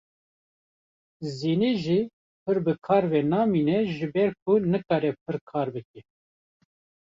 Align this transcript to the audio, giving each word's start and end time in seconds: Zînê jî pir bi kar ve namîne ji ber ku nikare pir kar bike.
Zînê 1.37 1.71
jî 1.83 2.01
pir 2.43 2.57
bi 2.65 2.73
kar 2.85 3.03
ve 3.11 3.21
namîne 3.31 3.79
ji 3.95 4.07
ber 4.13 4.31
ku 4.43 4.53
nikare 4.73 5.11
pir 5.23 5.35
kar 5.49 5.67
bike. 5.73 6.01